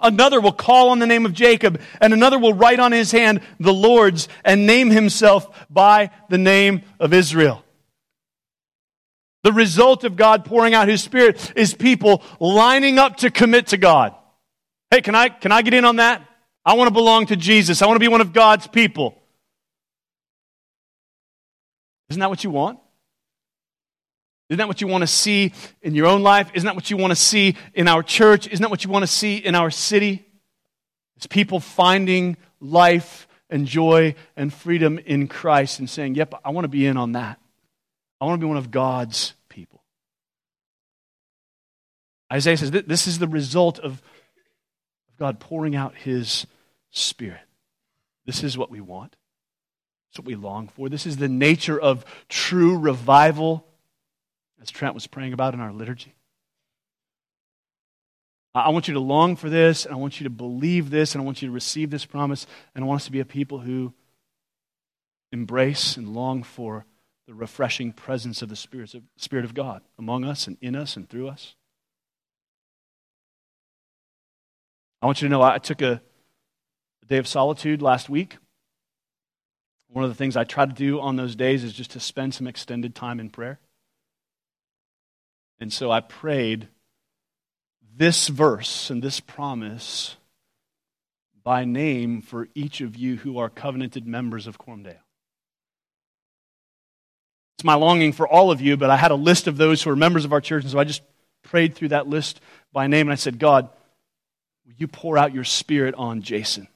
[0.00, 3.40] Another will call on the name of Jacob, and another will write on his hand
[3.58, 7.64] the Lord's and name himself by the name of Israel.
[9.44, 13.76] The result of God pouring out his Spirit is people lining up to commit to
[13.76, 14.14] God.
[14.90, 16.22] Hey, can I, can I get in on that?
[16.64, 17.82] I want to belong to Jesus.
[17.82, 19.20] I want to be one of God's people.
[22.10, 22.78] Isn't that what you want?
[24.48, 26.50] Isn't that what you want to see in your own life?
[26.54, 28.46] Isn't that what you want to see in our church?
[28.48, 30.26] Isn't that what you want to see in our city?
[31.16, 36.64] It's people finding life and joy and freedom in Christ and saying, Yep, I want
[36.64, 37.38] to be in on that.
[38.20, 39.82] I want to be one of God's people.
[42.32, 44.02] Isaiah says this is the result of
[45.18, 46.46] God pouring out his
[46.90, 47.40] spirit.
[48.24, 49.16] This is what we want.
[50.10, 50.88] It's what we long for.
[50.88, 53.66] This is the nature of true revival,
[54.60, 56.14] as Trent was praying about in our liturgy.
[58.54, 61.22] I want you to long for this, and I want you to believe this, and
[61.22, 63.58] I want you to receive this promise, and I want us to be a people
[63.58, 63.92] who
[65.30, 66.86] embrace and long for
[67.26, 71.28] the refreshing presence of the Spirit of, God among us and in us and through
[71.28, 71.54] us.
[75.00, 76.02] I want you to know I took a,
[77.08, 78.36] day of solitude last week.
[79.88, 82.34] One of the things I try to do on those days is just to spend
[82.34, 83.58] some extended time in prayer.
[85.58, 86.68] And so I prayed
[87.96, 90.16] this verse and this promise
[91.42, 94.92] by name for each of you who are covenanted members of Coram Deo.
[97.56, 99.90] It's my longing for all of you, but I had a list of those who
[99.90, 101.02] are members of our church, and so I just
[101.42, 102.40] prayed through that list
[102.72, 103.70] by name, and I said, God,
[104.68, 106.68] will you pour out your spirit on Jason?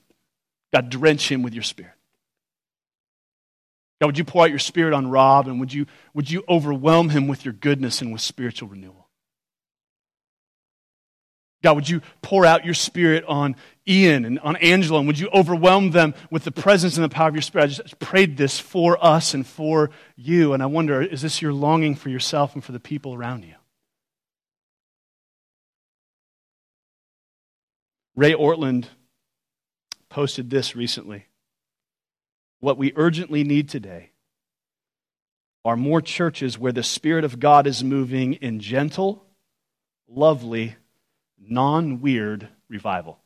[0.72, 1.92] God, drench him with your spirit.
[4.00, 7.10] God, would you pour out your spirit on Rob, and would you, would you overwhelm
[7.10, 9.08] him with your goodness and with spiritual renewal?
[11.62, 13.54] God, would you pour out your spirit on
[13.86, 17.28] Ian and on Angela, and would you overwhelm them with the presence and the power
[17.28, 17.64] of your spirit?
[17.64, 21.52] I just prayed this for us and for you, and I wonder is this your
[21.52, 23.54] longing for yourself and for the people around you?
[28.14, 28.86] Ray Ortlund
[30.08, 31.26] posted this recently.
[32.60, 34.10] What we urgently need today
[35.64, 39.24] are more churches where the Spirit of God is moving in gentle,
[40.08, 40.76] lovely,
[41.38, 43.18] non weird revival.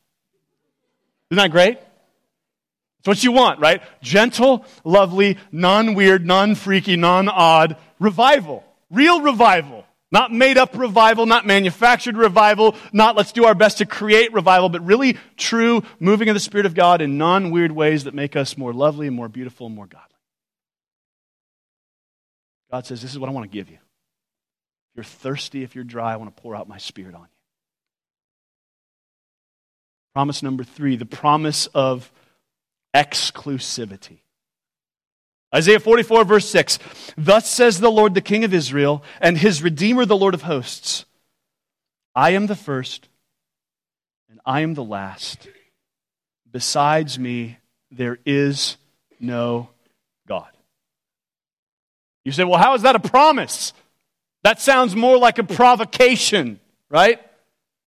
[1.29, 1.79] Isn't that great?
[2.99, 3.81] It's what you want, right?
[4.01, 8.63] Gentle, lovely, non weird, non freaky, non odd revival.
[8.89, 9.85] Real revival.
[10.11, 14.69] Not made up revival, not manufactured revival, not let's do our best to create revival,
[14.69, 18.35] but really true moving of the Spirit of God in non weird ways that make
[18.35, 20.07] us more lovely and more beautiful and more godly.
[22.71, 23.75] God says, This is what I want to give you.
[23.75, 27.27] If you're thirsty, if you're dry, I want to pour out my Spirit on you.
[30.13, 32.11] Promise number three the promise of
[32.95, 34.19] exclusivity.
[35.53, 36.79] Isaiah 44, verse 6
[37.17, 41.05] Thus says the Lord, the King of Israel, and his Redeemer, the Lord of hosts
[42.15, 43.07] I am the first,
[44.29, 45.47] and I am the last.
[46.51, 47.57] Besides me,
[47.91, 48.77] there is
[49.19, 49.69] no
[50.27, 50.49] God.
[52.25, 53.71] You say, well, how is that a promise?
[54.43, 57.21] That sounds more like a provocation, right?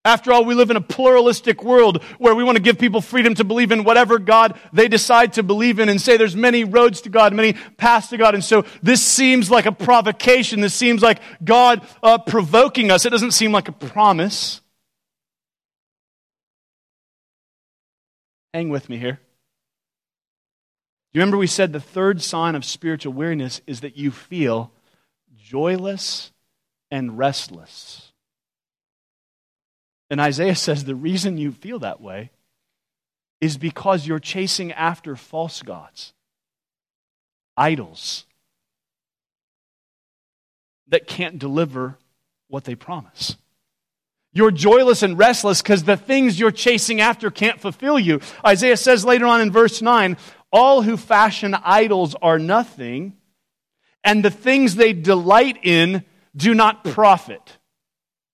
[0.07, 3.33] After all, we live in a pluralistic world where we want to give people freedom
[3.35, 7.01] to believe in whatever God they decide to believe in and say there's many roads
[7.01, 8.33] to God, many paths to God.
[8.33, 10.61] And so this seems like a provocation.
[10.61, 13.05] This seems like God uh, provoking us.
[13.05, 14.61] It doesn't seem like a promise.
[18.53, 19.19] Hang with me here.
[21.11, 24.71] Do you remember we said the third sign of spiritual weariness is that you feel
[25.35, 26.31] joyless
[26.89, 28.06] and restless?
[30.09, 32.31] And Isaiah says the reason you feel that way
[33.41, 36.13] is because you're chasing after false gods,
[37.55, 38.25] idols
[40.87, 41.97] that can't deliver
[42.47, 43.37] what they promise.
[44.33, 48.21] You're joyless and restless because the things you're chasing after can't fulfill you.
[48.45, 50.17] Isaiah says later on in verse 9
[50.51, 53.17] all who fashion idols are nothing,
[54.03, 57.56] and the things they delight in do not profit.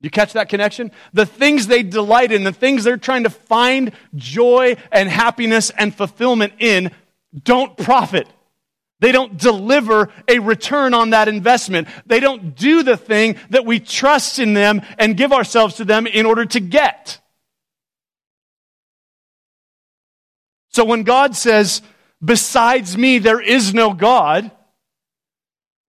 [0.03, 0.91] You catch that connection?
[1.13, 5.95] The things they delight in, the things they're trying to find joy and happiness and
[5.95, 6.91] fulfillment in,
[7.41, 8.27] don't profit.
[8.99, 11.87] They don't deliver a return on that investment.
[12.05, 16.05] They don't do the thing that we trust in them and give ourselves to them
[16.05, 17.19] in order to get.
[20.69, 21.81] So when God says,
[22.23, 24.51] besides me, there is no God,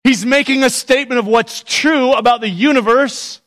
[0.04, 3.39] He's making a statement of what's true about the universe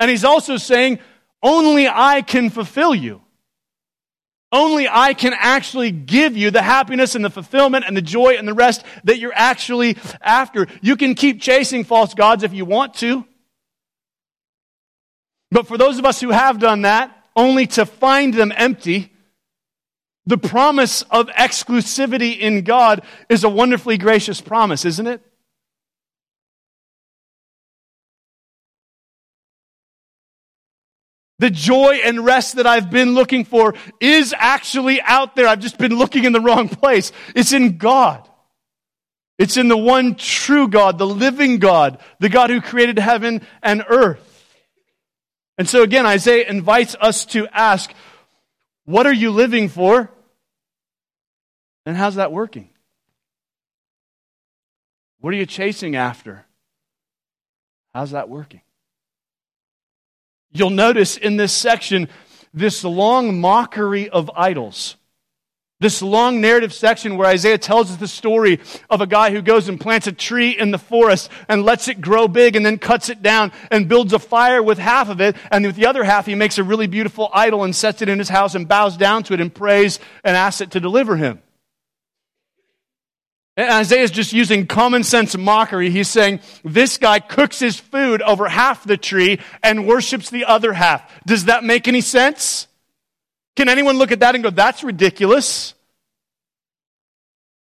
[0.00, 0.98] and he's also saying,
[1.42, 3.20] only I can fulfill you.
[4.52, 8.48] Only I can actually give you the happiness and the fulfillment and the joy and
[8.48, 10.66] the rest that you're actually after.
[10.82, 13.24] You can keep chasing false gods if you want to.
[15.52, 19.12] But for those of us who have done that, only to find them empty,
[20.26, 25.22] the promise of exclusivity in God is a wonderfully gracious promise, isn't it?
[31.40, 35.48] The joy and rest that I've been looking for is actually out there.
[35.48, 37.12] I've just been looking in the wrong place.
[37.34, 38.28] It's in God.
[39.38, 43.82] It's in the one true God, the living God, the God who created heaven and
[43.88, 44.20] earth.
[45.56, 47.90] And so again, Isaiah invites us to ask,
[48.84, 50.10] what are you living for?
[51.86, 52.68] And how's that working?
[55.20, 56.44] What are you chasing after?
[57.94, 58.60] How's that working?
[60.52, 62.08] You'll notice in this section
[62.52, 64.96] this long mockery of idols.
[65.78, 69.66] This long narrative section where Isaiah tells us the story of a guy who goes
[69.66, 73.08] and plants a tree in the forest and lets it grow big and then cuts
[73.08, 75.36] it down and builds a fire with half of it.
[75.50, 78.18] And with the other half, he makes a really beautiful idol and sets it in
[78.18, 81.40] his house and bows down to it and prays and asks it to deliver him.
[83.60, 85.90] And Isaiah is just using common sense mockery.
[85.90, 90.72] He's saying this guy cooks his food over half the tree and worships the other
[90.72, 91.02] half.
[91.26, 92.68] Does that make any sense?
[93.56, 95.74] Can anyone look at that and go, that's ridiculous?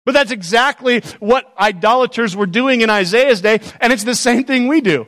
[0.03, 4.67] But that's exactly what idolaters were doing in Isaiah's day, and it's the same thing
[4.67, 5.07] we do.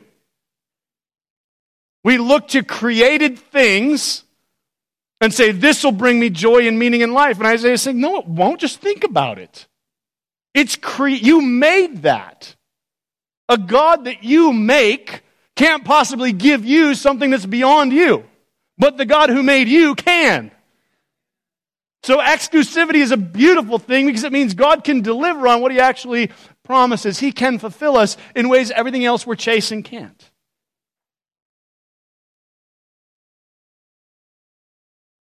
[2.04, 4.24] We look to created things
[5.20, 7.36] and say, This will bring me joy and meaning in life.
[7.36, 8.62] And Isaiah is saying, No, it won't.
[8.62, 9.66] Just think about it.
[10.54, 12.56] It's cre- you made that.
[13.48, 15.22] A God that you make
[15.56, 18.24] can't possibly give you something that's beyond you,
[18.78, 20.50] but the God who made you can.
[22.02, 25.80] So exclusivity is a beautiful thing because it means God can deliver on what he
[25.80, 26.30] actually
[26.62, 27.18] promises.
[27.18, 30.30] He can fulfill us in ways everything else we're chasing can't.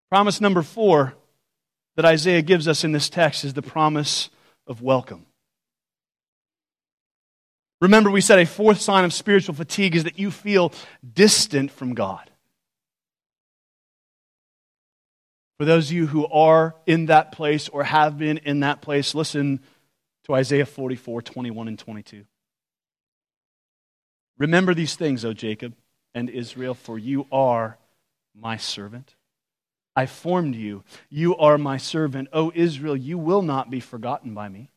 [0.10, 1.16] Promise number four
[1.96, 4.30] that Isaiah gives us in this text is the promise
[4.68, 5.26] of welcome.
[7.80, 10.74] Remember, we said a fourth sign of spiritual fatigue is that you feel
[11.14, 12.30] distant from God.
[15.58, 19.16] For those of you who are in that place or have been in that place,
[19.16, 19.60] listen
[20.26, 22.26] to Isaiah 44 21 and 22.
[24.38, 25.74] Remember these things, O Jacob
[26.14, 27.78] and Israel, for you are
[28.36, 29.16] my servant.
[29.98, 30.84] I formed you.
[31.10, 32.30] You are my servant.
[32.32, 34.70] O Israel, you will not be forgotten by me.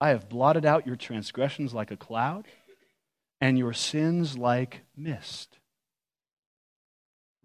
[0.00, 2.48] I have blotted out your transgressions like a cloud
[3.40, 5.60] and your sins like mist.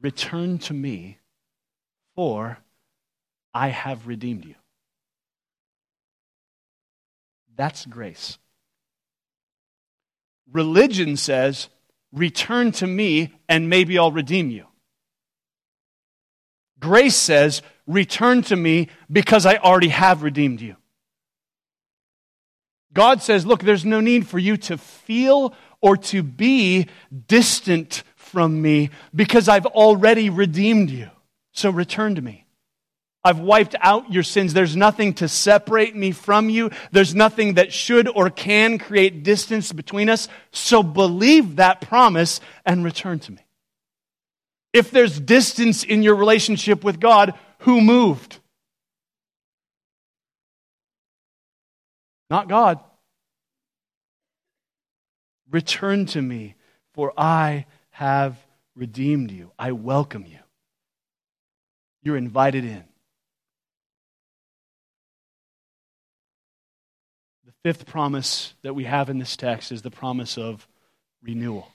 [0.01, 1.19] Return to me,
[2.15, 2.57] for
[3.53, 4.55] I have redeemed you.
[7.55, 8.39] That's grace.
[10.51, 11.69] Religion says,
[12.11, 14.65] Return to me, and maybe I'll redeem you.
[16.81, 20.75] Grace says, Return to me because I already have redeemed you.
[22.93, 26.87] God says, Look, there's no need for you to feel or to be
[27.27, 31.09] distant from me because I've already redeemed you.
[31.53, 32.45] So return to me.
[33.23, 34.53] I've wiped out your sins.
[34.53, 36.71] There's nothing to separate me from you.
[36.91, 40.27] There's nothing that should or can create distance between us.
[40.51, 43.41] So believe that promise and return to me.
[44.73, 48.39] If there's distance in your relationship with God, who moved?
[52.29, 52.79] Not God.
[55.49, 56.55] Return to me,
[56.93, 58.37] for I have
[58.75, 59.51] redeemed you.
[59.59, 60.39] I welcome you.
[62.03, 62.83] You're invited in.
[67.45, 70.65] The fifth promise that we have in this text is the promise of
[71.21, 71.67] renewal.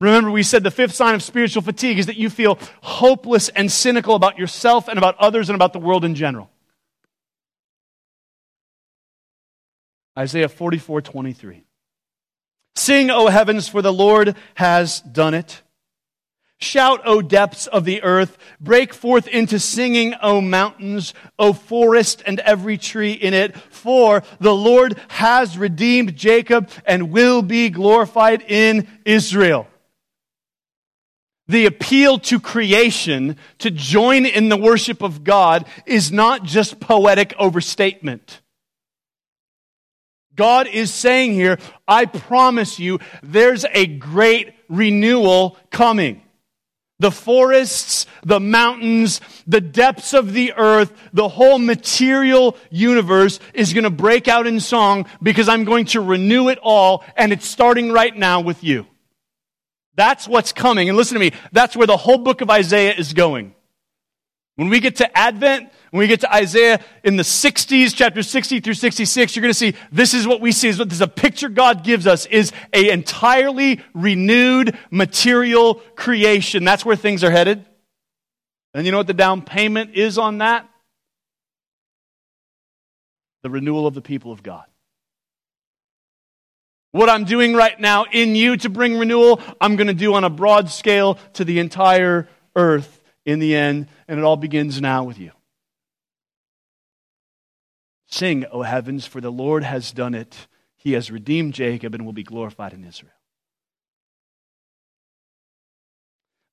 [0.00, 3.72] Remember, we said the fifth sign of spiritual fatigue is that you feel hopeless and
[3.72, 6.50] cynical about yourself and about others and about the world in general.
[10.18, 11.64] Isaiah 44 23.
[12.74, 15.62] Sing, O heavens, for the Lord has done it.
[16.58, 18.36] Shout, O depths of the earth.
[18.60, 23.56] Break forth into singing, O mountains, O forest and every tree in it.
[23.56, 29.68] For the Lord has redeemed Jacob and will be glorified in Israel.
[31.48, 37.34] The appeal to creation to join in the worship of God is not just poetic
[37.38, 38.40] overstatement.
[40.34, 46.22] God is saying here, I promise you, there's a great renewal coming.
[46.98, 53.84] The forests, the mountains, the depths of the earth, the whole material universe is going
[53.84, 57.92] to break out in song because I'm going to renew it all, and it's starting
[57.92, 58.86] right now with you.
[59.96, 60.88] That's what's coming.
[60.88, 63.54] And listen to me, that's where the whole book of Isaiah is going.
[64.56, 68.60] When we get to Advent, when we get to Isaiah in the 60s, chapter 60
[68.60, 70.70] through 66, you're going to see this is what we see.
[70.70, 76.64] This is a picture God gives us is a entirely renewed material creation.
[76.64, 77.64] That's where things are headed.
[78.72, 80.68] And you know what the down payment is on that?
[83.46, 84.64] the renewal of the people of God.
[86.96, 90.24] What I'm doing right now in you to bring renewal, I'm going to do on
[90.24, 95.04] a broad scale to the entire earth in the end, and it all begins now
[95.04, 95.32] with you.
[98.06, 100.46] Sing, O heavens, for the Lord has done it.
[100.76, 103.12] He has redeemed Jacob and will be glorified in Israel.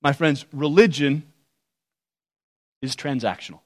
[0.02, 1.24] My friends, religion
[2.82, 3.62] is transactional.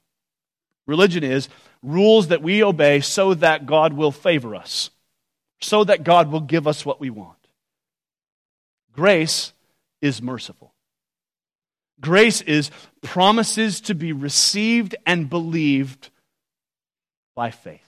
[0.85, 1.49] Religion is
[1.81, 4.91] rules that we obey so that God will favor us,
[5.59, 7.37] so that God will give us what we want.
[8.93, 9.53] Grace
[10.01, 10.73] is merciful.
[11.99, 16.09] Grace is promises to be received and believed
[17.35, 17.81] by faith.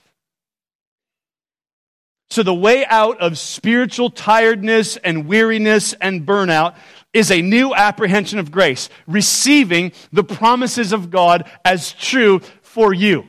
[2.30, 6.76] So, the way out of spiritual tiredness and weariness and burnout
[7.12, 13.26] is a new apprehension of grace, receiving the promises of God as true for you.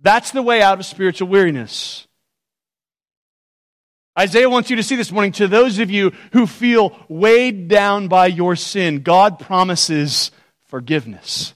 [0.00, 2.05] That's the way out of spiritual weariness.
[4.18, 8.08] Isaiah wants you to see this morning to those of you who feel weighed down
[8.08, 10.30] by your sin, God promises
[10.68, 11.54] forgiveness.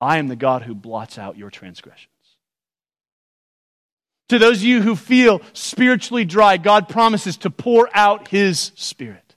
[0.00, 2.08] I am the God who blots out your transgressions.
[4.30, 9.36] To those of you who feel spiritually dry, God promises to pour out His Spirit.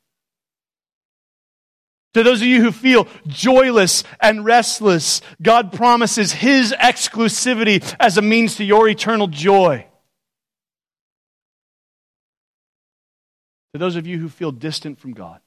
[2.14, 8.22] To those of you who feel joyless and restless, God promises His exclusivity as a
[8.22, 9.88] means to your eternal joy.
[13.74, 15.40] To those of you who feel distant from God,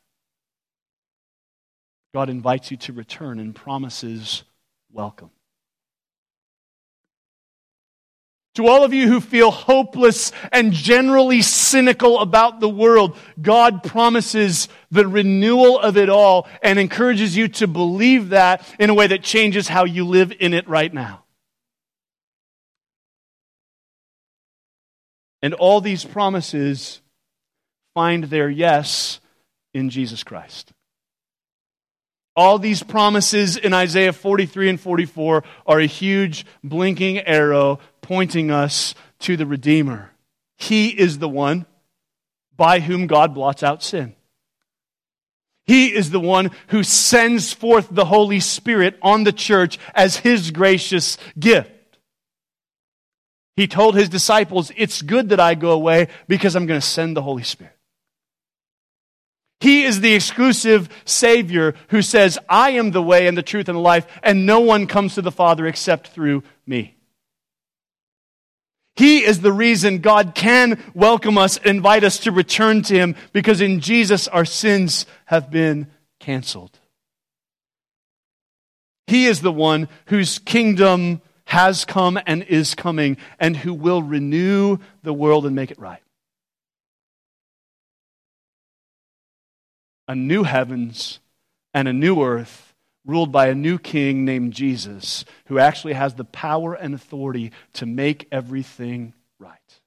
[2.12, 4.42] God invites you to return and promises
[4.90, 5.30] welcome.
[8.56, 14.68] To all of you who feel hopeless and generally cynical about the world, God promises
[14.90, 19.22] the renewal of it all and encourages you to believe that in a way that
[19.22, 21.24] changes how you live in it right now.
[25.42, 27.02] And all these promises
[27.96, 29.20] find their yes
[29.72, 30.74] in Jesus Christ.
[32.36, 38.94] All these promises in Isaiah 43 and 44 are a huge blinking arrow pointing us
[39.20, 40.10] to the Redeemer.
[40.58, 41.64] He is the one
[42.54, 44.14] by whom God blots out sin.
[45.64, 50.50] He is the one who sends forth the Holy Spirit on the church as his
[50.50, 51.70] gracious gift.
[53.56, 57.16] He told his disciples, It's good that I go away because I'm going to send
[57.16, 57.72] the Holy Spirit.
[59.60, 63.76] He is the exclusive Savior who says, I am the way and the truth and
[63.76, 66.96] the life, and no one comes to the Father except through me.
[68.96, 73.60] He is the reason God can welcome us, invite us to return to Him, because
[73.60, 75.88] in Jesus our sins have been
[76.18, 76.78] canceled.
[79.06, 84.78] He is the one whose kingdom has come and is coming, and who will renew
[85.02, 86.02] the world and make it right.
[90.08, 91.20] A new heavens
[91.74, 96.24] and a new earth ruled by a new king named Jesus, who actually has the
[96.24, 99.80] power and authority to make everything right.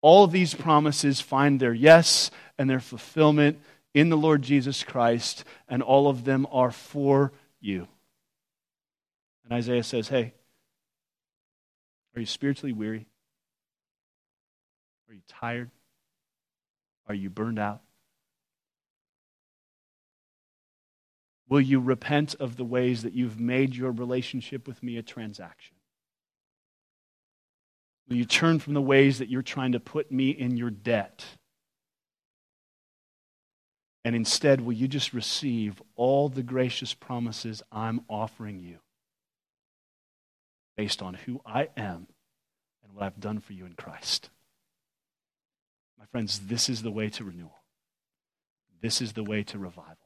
[0.00, 3.58] All of these promises find their yes and their fulfillment
[3.94, 7.88] in the Lord Jesus Christ, and all of them are for you.
[9.44, 10.32] And Isaiah says, Hey,
[12.14, 13.06] are you spiritually weary?
[15.08, 15.70] Are you tired?
[17.08, 17.82] Are you burned out?
[21.52, 25.76] Will you repent of the ways that you've made your relationship with me a transaction?
[28.08, 31.26] Will you turn from the ways that you're trying to put me in your debt?
[34.02, 38.78] And instead, will you just receive all the gracious promises I'm offering you
[40.78, 42.06] based on who I am
[42.82, 44.30] and what I've done for you in Christ?
[45.98, 47.58] My friends, this is the way to renewal.
[48.80, 50.01] This is the way to revival.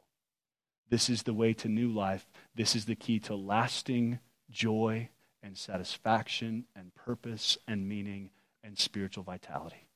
[0.88, 2.26] This is the way to new life.
[2.54, 4.20] This is the key to lasting
[4.50, 5.10] joy
[5.42, 8.30] and satisfaction and purpose and meaning
[8.62, 9.88] and spiritual vitality.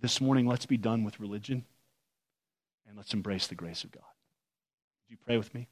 [0.00, 1.64] This morning, let's be done with religion
[2.86, 4.02] and let's embrace the grace of God.
[4.02, 5.68] Would you pray with me?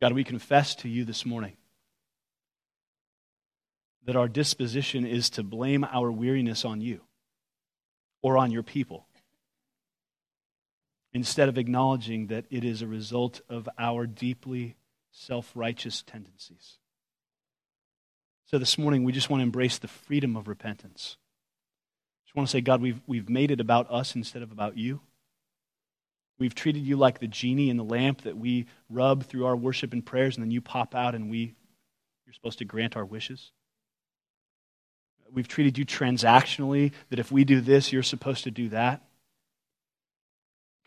[0.00, 1.56] God, we confess to you this morning
[4.04, 7.00] that our disposition is to blame our weariness on you
[8.22, 9.06] or on your people
[11.12, 14.76] instead of acknowledging that it is a result of our deeply
[15.12, 16.78] self righteous tendencies.
[18.46, 21.16] So this morning, we just want to embrace the freedom of repentance.
[22.26, 25.00] Just want to say, God, we've, we've made it about us instead of about you.
[26.38, 29.92] We've treated you like the genie in the lamp that we rub through our worship
[29.92, 31.54] and prayers, and then you pop out and we,
[32.26, 33.52] you're supposed to grant our wishes.
[35.32, 39.02] We've treated you transactionally, that if we do this, you're supposed to do that.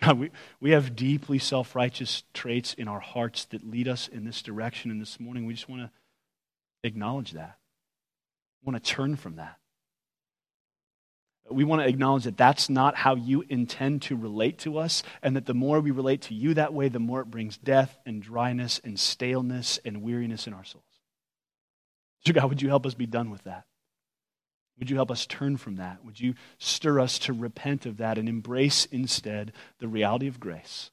[0.01, 4.25] God, we, we have deeply self righteous traits in our hearts that lead us in
[4.25, 4.91] this direction.
[4.91, 5.91] And this morning, we just want to
[6.83, 7.57] acknowledge that.
[8.61, 9.57] We want to turn from that.
[11.49, 15.35] We want to acknowledge that that's not how you intend to relate to us, and
[15.35, 18.21] that the more we relate to you that way, the more it brings death and
[18.21, 20.83] dryness and staleness and weariness in our souls.
[22.25, 23.63] So, God, would you help us be done with that?
[24.79, 26.05] Would you help us turn from that?
[26.05, 30.91] Would you stir us to repent of that and embrace instead the reality of grace?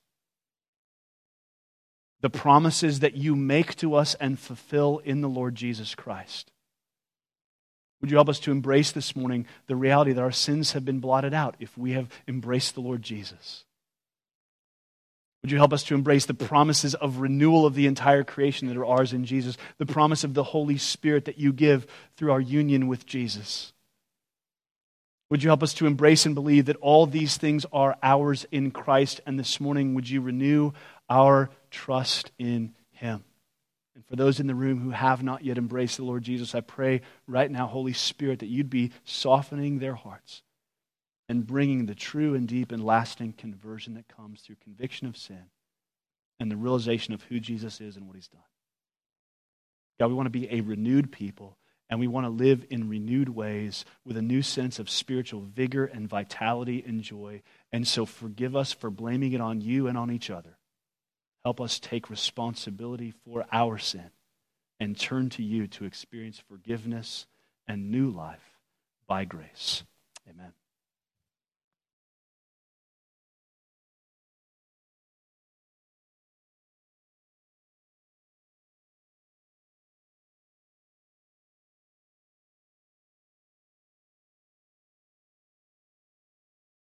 [2.20, 6.50] The promises that you make to us and fulfill in the Lord Jesus Christ.
[8.00, 11.00] Would you help us to embrace this morning the reality that our sins have been
[11.00, 13.64] blotted out if we have embraced the Lord Jesus?
[15.42, 18.78] Would you help us to embrace the promises of renewal of the entire creation that
[18.78, 22.40] are ours in Jesus, the promise of the Holy Spirit that you give through our
[22.40, 23.73] union with Jesus?
[25.30, 28.70] Would you help us to embrace and believe that all these things are ours in
[28.70, 29.20] Christ?
[29.26, 30.72] And this morning, would you renew
[31.08, 33.24] our trust in Him?
[33.94, 36.60] And for those in the room who have not yet embraced the Lord Jesus, I
[36.60, 40.42] pray right now, Holy Spirit, that you'd be softening their hearts
[41.28, 45.44] and bringing the true and deep and lasting conversion that comes through conviction of sin
[46.38, 48.42] and the realization of who Jesus is and what he's done.
[49.98, 51.56] God, we want to be a renewed people,
[51.90, 55.84] and we want to live in renewed ways with a new sense of spiritual vigor
[55.84, 57.42] and vitality and joy.
[57.72, 60.56] And so forgive us for blaming it on you and on each other.
[61.44, 64.10] Help us take responsibility for our sin
[64.80, 67.26] and turn to you to experience forgiveness
[67.68, 68.58] and new life
[69.06, 69.84] by grace.
[70.28, 70.52] Amen.